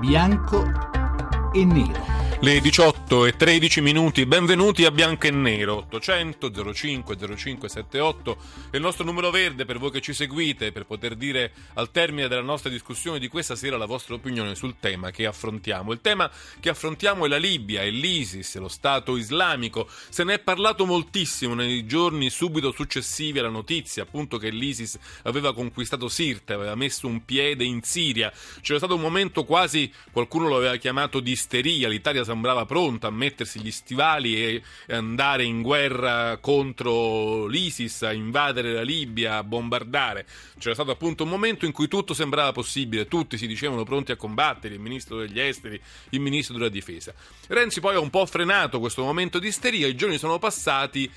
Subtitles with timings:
[0.00, 0.64] bianco
[1.52, 2.04] e nero.
[2.40, 8.36] Le 18 e 13 minuti, benvenuti a Bianco e Nero, 800 05 05 78
[8.70, 12.28] è il nostro numero verde per voi che ci seguite, per poter dire al termine
[12.28, 15.90] della nostra discussione di questa sera la vostra opinione sul tema che affrontiamo.
[15.90, 19.88] Il tema che affrontiamo è la Libia, è l'ISIS, lo Stato islamico.
[20.08, 25.52] Se ne è parlato moltissimo nei giorni subito successivi alla notizia, appunto che l'ISIS aveva
[25.52, 28.32] conquistato Sirte, aveva messo un piede in Siria.
[28.60, 33.10] C'era stato un momento quasi, qualcuno lo aveva chiamato di isteria, l'Italia sembrava pronta a
[33.10, 40.26] mettersi gli stivali e andare in guerra contro l'ISIS, a invadere la Libia, a bombardare.
[40.58, 44.16] C'era stato appunto un momento in cui tutto sembrava possibile, tutti si dicevano pronti a
[44.16, 47.14] combattere, il ministro degli esteri, il ministro della difesa.
[47.48, 51.10] Renzi poi ha un po' frenato questo momento di isteria, i giorni sono passati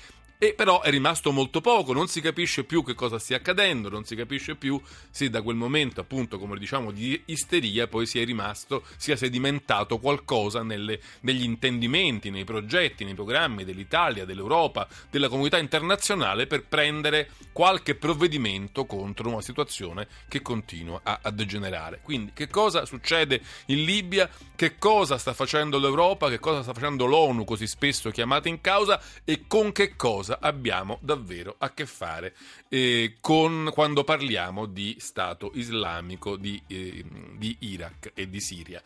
[0.44, 4.04] e però è rimasto molto poco, non si capisce più che cosa stia accadendo, non
[4.04, 4.78] si capisce più
[5.10, 10.62] se da quel momento, appunto, come diciamo, di isteria poi sia rimasto, sia sedimentato qualcosa
[10.62, 17.94] nelle, negli intendimenti, nei progetti, nei programmi dell'Italia, dell'Europa, della comunità internazionale per prendere qualche
[17.94, 22.00] provvedimento contro una situazione che continua a, a degenerare.
[22.02, 27.06] Quindi che cosa succede in Libia, che cosa sta facendo l'Europa, che cosa sta facendo
[27.06, 29.00] l'ONU così spesso chiamata in causa?
[29.24, 32.34] E con che cosa cosa abbiamo davvero a che fare
[32.68, 37.04] eh, con, quando parliamo di Stato islamico di, eh,
[37.36, 38.82] di, Iraq e di Siria.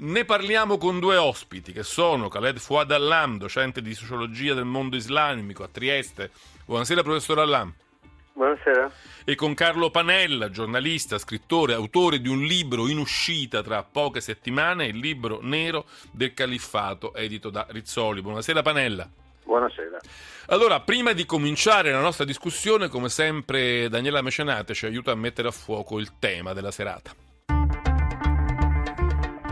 [0.00, 4.96] Ne parliamo con due ospiti che sono Khaled Fouad Allam, docente di sociologia del mondo
[4.96, 6.30] islamico a Trieste.
[6.64, 7.72] Buonasera professor Allam.
[8.32, 8.92] Buonasera.
[9.24, 14.86] E con Carlo Panella, giornalista, scrittore, autore di un libro in uscita tra poche settimane,
[14.86, 18.22] il libro Nero del Califfato, edito da Rizzoli.
[18.22, 19.10] Buonasera Panella.
[19.48, 19.96] Buonasera.
[20.48, 25.48] Allora, prima di cominciare la nostra discussione, come sempre Daniela Mecenate ci aiuta a mettere
[25.48, 27.12] a fuoco il tema della serata.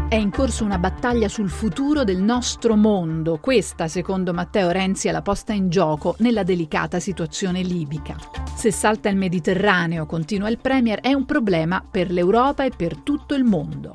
[0.07, 3.39] È in corso una battaglia sul futuro del nostro mondo.
[3.39, 8.17] Questa, secondo Matteo Renzi, è la posta in gioco nella delicata situazione libica.
[8.55, 13.35] Se salta il Mediterraneo, continua il Premier, è un problema per l'Europa e per tutto
[13.35, 13.95] il mondo.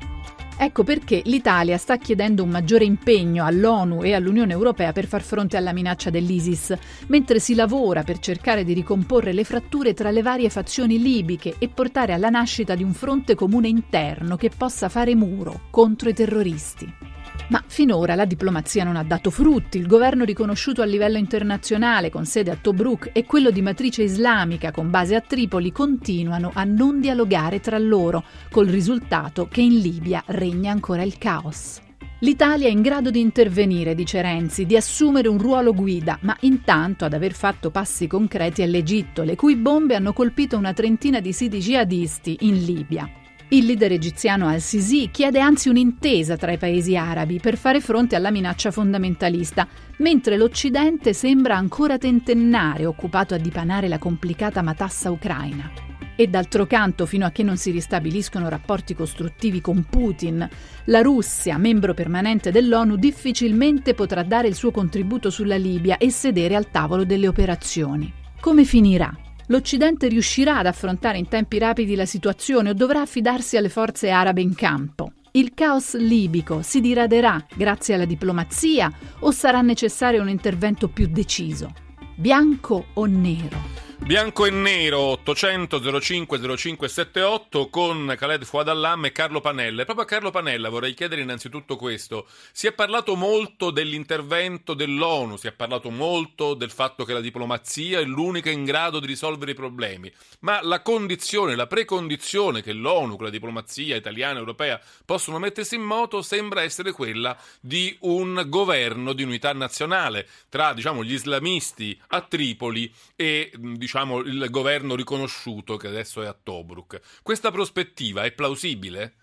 [0.64, 5.58] Ecco perché l'Italia sta chiedendo un maggiore impegno all'ONU e all'Unione Europea per far fronte
[5.58, 6.78] alla minaccia dell'ISIS,
[7.08, 11.68] mentre si lavora per cercare di ricomporre le fratture tra le varie fazioni libiche e
[11.68, 17.11] portare alla nascita di un fronte comune interno che possa fare muro contro i terroristi.
[17.52, 19.78] Ma finora la diplomazia non ha dato frutti.
[19.78, 24.72] Il governo riconosciuto a livello internazionale con sede a Tobruk e quello di matrice islamica
[24.72, 30.24] con base a Tripoli continuano a non dialogare tra loro, col risultato che in Libia
[30.28, 31.82] regna ancora il caos.
[32.20, 37.04] L'Italia è in grado di intervenire, dice Renzi, di assumere un ruolo guida, ma intanto
[37.04, 41.34] ad aver fatto passi concreti è l'Egitto, le cui bombe hanno colpito una trentina di
[41.34, 43.12] siti jihadisti in Libia.
[43.54, 48.32] Il leader egiziano al-Sisi chiede anzi un'intesa tra i paesi arabi per fare fronte alla
[48.32, 49.68] minaccia fondamentalista,
[49.98, 55.70] mentre l'Occidente sembra ancora tentennare, occupato a dipanare la complicata matassa ucraina.
[56.16, 60.48] E d'altro canto, fino a che non si ristabiliscono rapporti costruttivi con Putin,
[60.86, 66.56] la Russia, membro permanente dell'ONU, difficilmente potrà dare il suo contributo sulla Libia e sedere
[66.56, 68.14] al tavolo delle operazioni.
[68.40, 69.14] Come finirà?
[69.52, 74.42] l'Occidente riuscirà ad affrontare in tempi rapidi la situazione o dovrà affidarsi alle forze arabe
[74.42, 75.12] in campo?
[75.32, 78.90] Il caos libico si diraderà grazie alla diplomazia
[79.20, 81.74] o sarà necessario un intervento più deciso?
[82.16, 83.91] Bianco o nero?
[84.04, 89.86] Bianco e nero 800 05 0578 con Khaled Fouadallam e Carlo Panella.
[89.86, 92.28] Proprio a Carlo Panella vorrei chiedere innanzitutto questo.
[92.52, 98.00] Si è parlato molto dell'intervento dell'ONU, si è parlato molto del fatto che la diplomazia
[98.00, 103.16] è l'unica in grado di risolvere i problemi, ma la condizione, la precondizione che l'ONU,
[103.16, 108.44] che la diplomazia italiana e europea possono mettersi in moto sembra essere quella di un
[108.48, 114.96] governo di unità nazionale tra diciamo, gli islamisti a Tripoli e diciamo, diciamo, il governo
[114.96, 117.22] riconosciuto che adesso è a Tobruk.
[117.22, 119.16] Questa prospettiva è plausibile?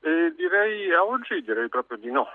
[0.00, 2.26] Eh, direi a oggi direi proprio di no,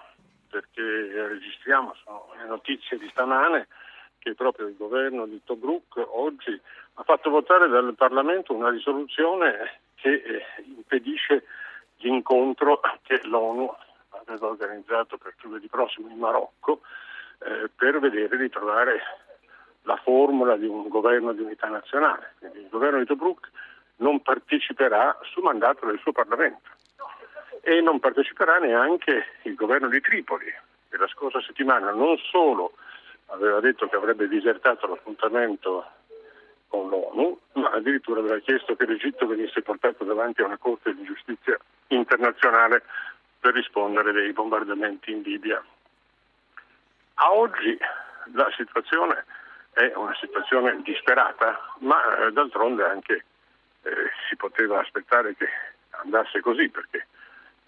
[0.50, 1.94] perché registriamo
[2.38, 3.68] le notizie di stamane
[4.20, 6.58] che proprio il governo di Tobruk oggi
[6.94, 11.44] ha fatto votare dal Parlamento una risoluzione che eh, impedisce
[11.98, 13.70] l'incontro che l'ONU
[14.26, 16.80] aveva organizzato per giovedì prossimo in Marocco
[17.40, 19.02] eh, per vedere di trovare
[19.90, 22.36] la formula di un governo di unità nazionale.
[22.42, 23.50] Il governo di Tobruk
[23.98, 26.70] non parteciperà su mandato del suo Parlamento
[27.62, 30.46] e non parteciperà neanche il governo di Tripoli,
[30.90, 32.74] che la scorsa settimana non solo
[33.28, 35.86] aveva detto che avrebbe disertato l'appuntamento
[36.68, 41.04] con l'ONU, ma addirittura aveva chiesto che l'Egitto venisse portato davanti a una Corte di
[41.04, 41.58] giustizia
[41.88, 42.84] internazionale
[43.40, 45.64] per rispondere dei bombardamenti in Libia.
[47.16, 47.76] A oggi
[48.34, 49.26] la situazione
[49.74, 53.25] è una situazione disperata, ma eh, d'altronde anche
[53.83, 53.92] eh,
[54.27, 55.48] si poteva aspettare che
[55.92, 57.07] andasse così, perché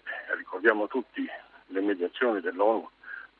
[0.04, 1.28] eh, ricordiamo tutti
[1.66, 2.88] le mediazioni dell'ONU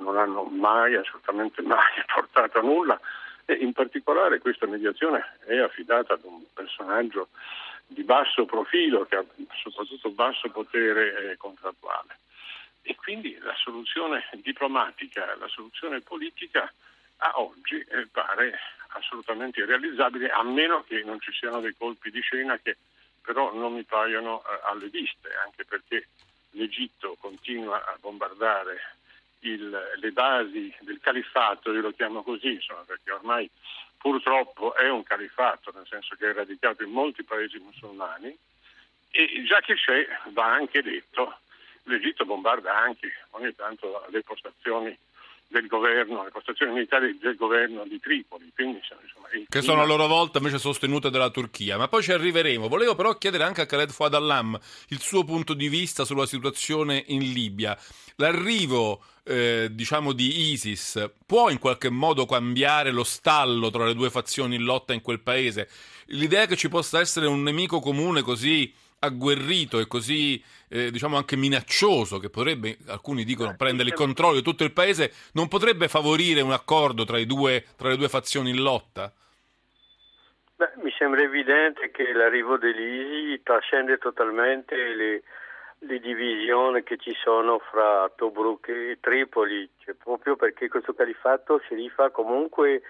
[0.02, 3.00] non hanno mai, assolutamente mai portato a nulla
[3.44, 7.28] e in particolare questa mediazione è affidata ad un personaggio
[7.86, 9.24] di basso profilo che ha
[9.62, 12.18] soprattutto basso potere eh, contrattuale.
[12.82, 16.72] E quindi la soluzione diplomatica, la soluzione politica
[17.18, 22.20] a oggi eh, pare assolutamente irrealizzabile, a meno che non ci siano dei colpi di
[22.20, 22.76] scena che
[23.22, 26.08] però non mi paiono eh, alle viste, anche perché
[26.50, 28.96] l'Egitto continua a bombardare
[29.40, 33.48] il, le basi del califfato, io lo chiamo così, insomma, perché ormai
[33.96, 38.36] purtroppo è un califfato, nel senso che è radicato in molti paesi musulmani,
[39.10, 41.38] e già che c'è, va anche detto,
[41.84, 44.96] l'Egitto bombarda anche ogni tanto le postazioni
[45.52, 48.50] del governo, le postazioni militari del governo di Tripoli.
[48.54, 49.02] Quindi, insomma,
[49.48, 51.76] che sono a loro volta invece sostenute dalla Turchia.
[51.76, 52.68] Ma poi ci arriveremo.
[52.68, 54.58] Volevo però chiedere anche a Khaled Fouad Allam
[54.88, 57.78] il suo punto di vista sulla situazione in Libia.
[58.16, 64.10] L'arrivo eh, diciamo di ISIS può in qualche modo cambiare lo stallo tra le due
[64.10, 65.68] fazioni in lotta in quel paese?
[66.06, 68.72] L'idea che ci possa essere un nemico comune così
[69.02, 74.42] agguerrito e così eh, diciamo anche minaccioso che potrebbe, alcuni dicono, prendere il controllo di
[74.42, 78.62] tutto il paese, non potrebbe favorire un accordo tra, due, tra le due fazioni in
[78.62, 79.12] lotta?
[80.56, 85.22] Beh, mi sembra evidente che l'arrivo dell'ISI trascende totalmente le,
[85.80, 91.74] le divisioni che ci sono fra Tobruk e Tripoli, cioè, proprio perché questo califato si
[91.74, 92.82] rifà comunque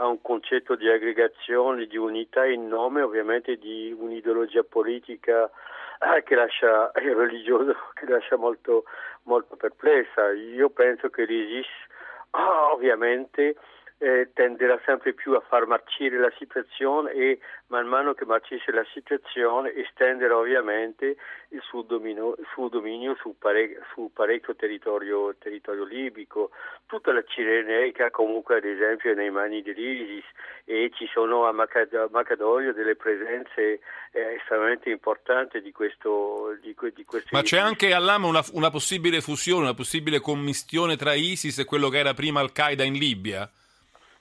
[0.00, 6.34] a un concetto di aggregazione, di unità in nome ovviamente di un'ideologia politica eh, che
[6.34, 8.84] lascia, è religioso, che lascia molto,
[9.24, 10.32] molto perplessa.
[10.32, 11.66] Io penso che l'ISIS
[12.30, 13.56] oh, ovviamente
[14.02, 18.84] eh, tenderà sempre più a far marcire la situazione e man mano che marcisce la
[18.94, 21.16] situazione estendere ovviamente
[21.50, 26.50] il suo dominio, il suo dominio su, pare, su, parecchio territorio, territorio, libico.
[26.86, 30.24] Tutta la Cirenaica comunque ad esempio è nei mani dell'ISIS
[30.64, 33.80] e ci sono a Macadorio delle presenze
[34.12, 39.64] eh, estremamente importanti di questo, di, di Ma c'è anche all'AMA una, una possibile fusione,
[39.64, 43.50] una possibile commistione tra ISIS e quello che era prima Al-Qaeda in Libia?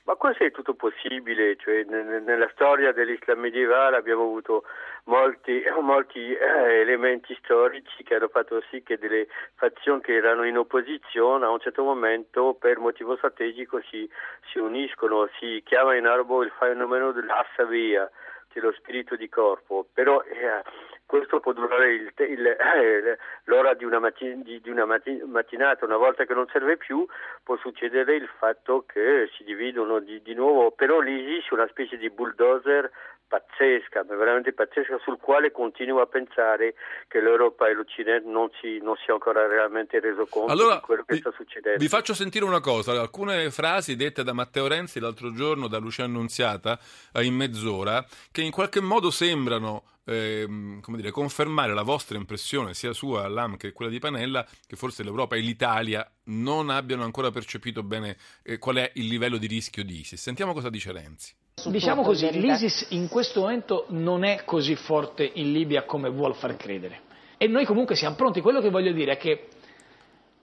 [0.09, 4.63] Ma questo è tutto possibile, cioè, nella storia dell'Islam medievale abbiamo avuto
[5.03, 10.57] molti, molti eh, elementi storici che hanno fatto sì che delle fazioni che erano in
[10.57, 14.09] opposizione a un certo momento per motivo strategico si,
[14.51, 18.09] si uniscono, si chiama in arabo il fenomeno dell'assavia,
[18.50, 20.63] cioè lo spirito di corpo, però eh,
[21.06, 25.98] questo può durare il, il, eh, l'ora di una, mattin, di, di una mattinata, una
[25.98, 27.06] volta che non serve più
[27.44, 31.98] può succedere il fatto che si dividono di, di nuovo, però l'ISIS è una specie
[31.98, 32.92] di bulldozer
[33.30, 36.74] pazzesca, veramente pazzesca, sul quale continuo a pensare
[37.08, 40.81] che l'Europa e l'Occidente non si, non si è ancora realmente reso conto allora, di
[40.81, 41.80] quello che vi, sta succedendo.
[41.80, 46.04] Vi faccio sentire una cosa, alcune frasi dette da Matteo Renzi l'altro giorno da Lucia
[46.04, 46.80] Annunziata
[47.14, 52.74] eh, in mezz'ora, che in qualche modo sembrano ehm, come dire, confermare la vostra impressione,
[52.74, 57.30] sia sua, LAM, che quella di Panella, che forse l'Europa e l'Italia non abbiano ancora
[57.30, 60.19] percepito bene eh, qual è il livello di rischio di ISIS.
[60.19, 61.39] Sentiamo cosa dice Renzi.
[61.66, 66.56] Diciamo così, l'ISIS in questo momento non è così forte in Libia come vuol far
[66.56, 67.01] credere.
[67.37, 68.42] E noi comunque siamo pronti.
[68.42, 69.47] Quello che voglio dire è che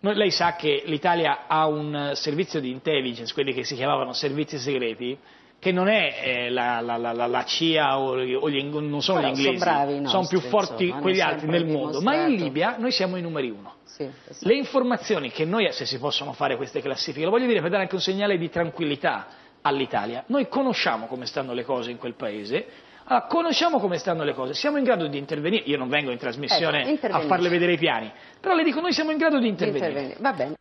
[0.01, 4.59] noi, lei sa che l'Italia ha un servizio di intelligence, quelli che si chiamavano servizi
[4.59, 5.19] segreti,
[5.59, 9.33] che non è eh, la, la, la, la, CIA o, o gli, non sono Però
[9.33, 12.77] gli inglesi, sono, nostri, sono più forti insomma, quelli altri nel mondo, ma in Libia
[12.79, 13.75] noi siamo i numeri uno.
[13.85, 14.47] Sì, esatto.
[14.47, 17.83] Le informazioni che noi, se si possono fare queste classifiche, lo voglio dire per dare
[17.83, 19.27] anche un segnale di tranquillità
[19.67, 22.67] all'Italia, noi conosciamo come stanno le cose in quel paese,
[23.05, 26.19] allora, conosciamo come stanno le cose, siamo in grado di intervenire, io non vengo in
[26.19, 29.49] trasmissione ecco, a farle vedere i piani, però le dico noi siamo in grado di
[29.49, 29.87] intervenire.
[29.87, 30.21] intervenire.
[30.21, 30.55] Va bene.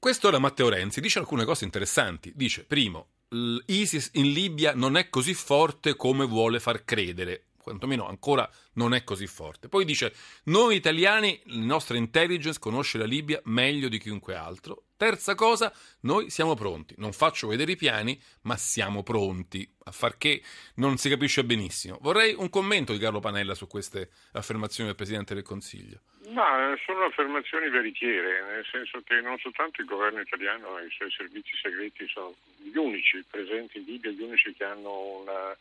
[0.00, 2.32] Questo era Matteo Renzi, dice alcune cose interessanti.
[2.34, 8.48] Dice, primo, l'ISIS in Libia non è così forte come vuole far credere, quantomeno ancora
[8.74, 9.68] non è così forte.
[9.68, 10.12] Poi dice:
[10.44, 14.84] Noi italiani, la nostra intelligence conosce la Libia meglio di chiunque altro.
[14.98, 16.92] Terza cosa, noi siamo pronti.
[16.98, 20.42] Non faccio vedere i piani, ma siamo pronti a far che
[20.74, 21.98] non si capisce benissimo.
[22.00, 26.00] Vorrei un commento di Carlo Panella su queste affermazioni del Presidente del Consiglio.
[26.30, 31.12] Ma sono affermazioni veritiere, nel senso che non soltanto il governo italiano e i suoi
[31.12, 35.56] servizi segreti sono gli unici presenti in Libia, gli unici che hanno una,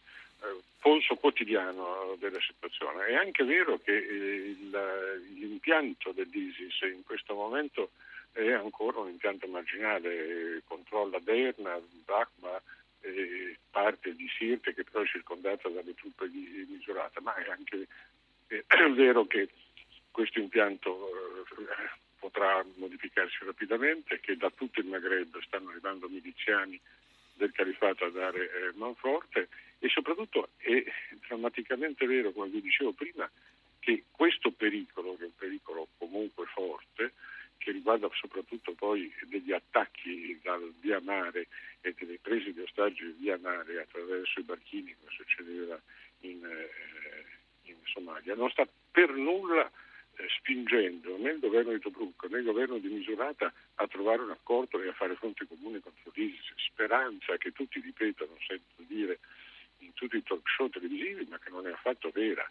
[0.79, 3.05] polso quotidiano della situazione.
[3.05, 7.91] È anche vero che il, l'impianto dell'ISIS in questo momento
[8.37, 11.75] è ancora un impianto marginale, controlla Derna,
[13.01, 17.87] eh, parte di Sirte che però è circondata dalle truppe di misurata, ma è anche
[18.47, 19.49] è vero che
[20.11, 21.89] questo impianto eh,
[22.19, 26.79] potrà modificarsi rapidamente, che da tutto il Maghreb stanno arrivando miliziani
[27.33, 29.49] del califato a dare eh, manforte.
[29.79, 30.83] E soprattutto è
[31.27, 33.29] drammaticamente vero, come vi dicevo prima,
[33.79, 37.06] che questo pericolo, che è un pericolo comunque forte,
[37.87, 41.47] riguarda soprattutto poi degli attacchi dal via mare
[41.79, 45.79] e delle prese di ostaggi via mare attraverso i barchini, come succedeva
[46.21, 49.71] in, eh, in Somalia, non sta per nulla
[50.17, 54.31] eh, spingendo né il governo di Tobruk né il governo di Misurata a trovare un
[54.31, 56.55] accordo e a fare fronte comune contro l'ISIS.
[56.57, 59.19] Speranza che tutti ripetano, sento dire
[59.79, 62.49] in tutti i talk show televisivi, ma che non è affatto vera.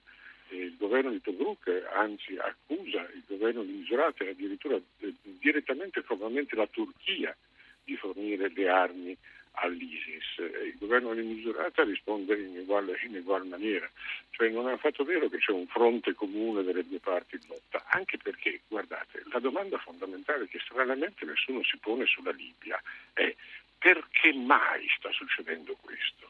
[0.49, 6.03] E il governo di Tobruk anzi accusa il governo di Misurata e addirittura eh, direttamente
[6.03, 7.37] formalmente la Turchia
[7.85, 9.17] di fornire le armi
[9.57, 10.39] all'ISIS.
[10.39, 13.89] Il governo di Misurata risponde in uguale, in uguale, maniera,
[14.31, 17.85] cioè non è affatto vero che c'è un fronte comune delle due parti in lotta,
[17.89, 22.81] anche perché, guardate, la domanda fondamentale che stranamente nessuno si pone sulla Libia
[23.13, 23.35] è
[23.79, 26.26] perché mai sta succedendo questo?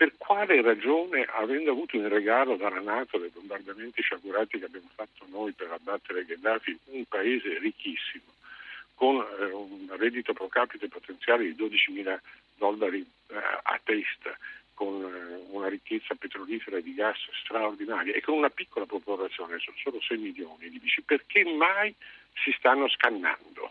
[0.00, 5.26] Per quale ragione, avendo avuto in regalo dalla Nato dei bombardamenti sciagurati che abbiamo fatto
[5.28, 8.24] noi per abbattere Gheddafi, un paese ricchissimo,
[8.94, 12.18] con eh, un reddito pro capite potenziale di 12.000
[12.56, 14.34] dollari eh, a testa,
[14.72, 20.00] con eh, una ricchezza petrolifera di gas straordinaria e con una piccola popolazione, sono solo
[20.00, 21.94] 6 milioni, dici perché mai
[22.42, 23.70] si stanno scannando?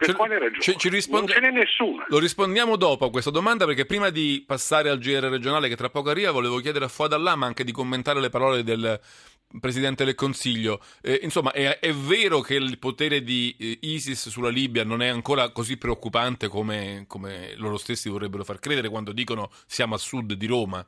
[0.00, 0.60] Per Ce- quale ragione?
[0.62, 2.06] ci- ci risponde- Non ce n'è nessuna.
[2.08, 5.90] Lo rispondiamo dopo a questa domanda perché prima di passare al GR regionale che tra
[5.90, 8.98] poco arriva volevo chiedere a Fuad Allah anche di commentare le parole del
[9.60, 10.80] Presidente del Consiglio.
[11.02, 15.08] Eh, insomma, è, è vero che il potere di eh, ISIS sulla Libia non è
[15.08, 20.32] ancora così preoccupante come, come loro stessi vorrebbero far credere quando dicono siamo a sud
[20.32, 20.82] di Roma?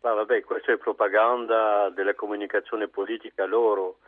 [0.00, 3.98] Ma vabbè, questa è propaganda della comunicazione politica loro.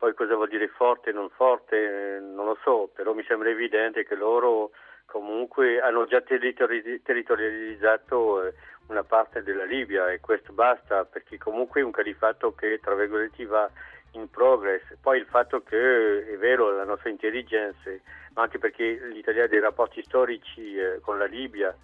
[0.00, 4.06] Poi cosa vuol dire forte e non forte non lo so, però mi sembra evidente
[4.06, 4.70] che loro
[5.04, 8.54] comunque hanno già territori- territorializzato eh,
[8.86, 13.44] una parte della Libia e questo basta perché comunque è un califato che tra virgolette
[13.44, 13.70] va
[14.12, 14.80] in progress.
[15.02, 18.00] Poi il fatto che è vero la nostra intelligence,
[18.32, 21.76] ma anche perché l'Italia ha dei rapporti storici eh, con la Libia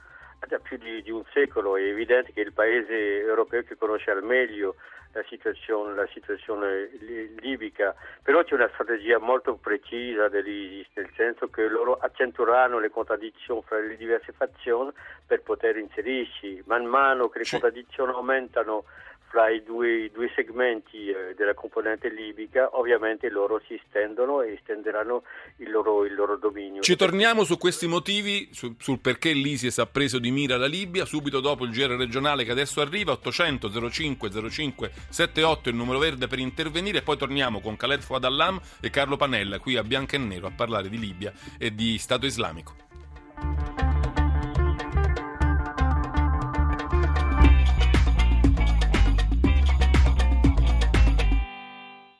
[0.46, 4.22] da più di, di un secolo, è evidente che il paese europeo che conosce al
[4.22, 4.76] meglio
[5.12, 11.48] la situazione, la situazione li- libica, però c'è una strategia molto precisa dell'ISIS, nel senso
[11.48, 14.90] che loro accentueranno le contraddizioni fra le diverse fazioni
[15.26, 16.62] per poter inserirsi.
[16.66, 18.84] Man mano che le contraddizioni aumentano
[19.28, 24.52] fra i due, i due segmenti eh, della componente libica, ovviamente loro si estendono e
[24.52, 25.22] estenderanno
[25.56, 26.82] il loro, il loro dominio.
[26.82, 31.04] Ci torniamo su questi motivi, su- sul perché l'ISIS ha preso di mira la Libia,
[31.04, 36.26] subito dopo il GR regionale che adesso arriva, 800 05 05 78 il numero verde
[36.26, 40.14] per intervenire, e poi torniamo con Khaled Fouad Allam e Carlo Panella qui a Bianco
[40.14, 42.85] e Nero a parlare di Libia e di Stato Islamico.